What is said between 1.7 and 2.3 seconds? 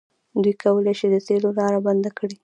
بنده